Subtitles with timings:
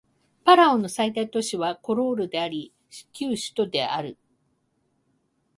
[0.43, 2.73] パラオの最大都市はコロールであり
[3.13, 4.17] 旧首都でもある